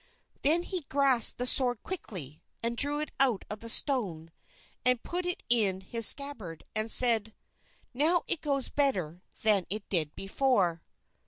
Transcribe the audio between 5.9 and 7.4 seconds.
scabbard, and said,